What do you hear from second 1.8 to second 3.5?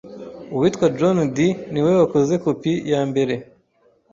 wakoze kopi ya mbere